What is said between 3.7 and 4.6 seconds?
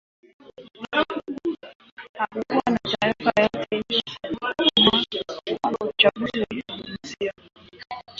iliyosema